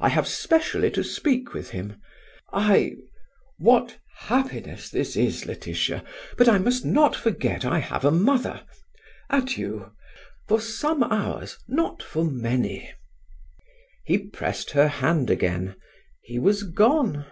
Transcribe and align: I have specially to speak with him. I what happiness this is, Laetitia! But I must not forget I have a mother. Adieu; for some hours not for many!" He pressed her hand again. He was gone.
I 0.00 0.10
have 0.10 0.28
specially 0.28 0.90
to 0.90 1.02
speak 1.02 1.54
with 1.54 1.70
him. 1.70 1.96
I 2.52 2.96
what 3.56 3.96
happiness 4.18 4.90
this 4.90 5.16
is, 5.16 5.46
Laetitia! 5.46 6.04
But 6.36 6.46
I 6.46 6.58
must 6.58 6.84
not 6.84 7.16
forget 7.16 7.64
I 7.64 7.78
have 7.78 8.04
a 8.04 8.10
mother. 8.10 8.66
Adieu; 9.30 9.92
for 10.46 10.60
some 10.60 11.02
hours 11.02 11.56
not 11.68 12.02
for 12.02 12.22
many!" 12.22 12.92
He 14.04 14.18
pressed 14.18 14.72
her 14.72 14.88
hand 14.88 15.30
again. 15.30 15.76
He 16.20 16.38
was 16.38 16.64
gone. 16.64 17.24